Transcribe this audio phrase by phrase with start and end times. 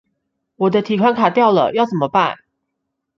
[0.55, 2.37] 我的提款卡掉了，要怎麼辦?